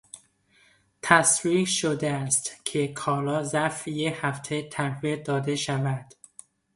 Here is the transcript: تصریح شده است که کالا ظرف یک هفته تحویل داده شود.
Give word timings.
تصریح 1.01 1.65
شده 1.65 2.11
است 2.11 2.65
که 2.65 2.87
کالا 2.87 3.43
ظرف 3.43 3.87
یک 3.87 4.13
هفته 4.21 4.69
تحویل 4.69 5.23
داده 5.23 5.55
شود. 5.55 6.13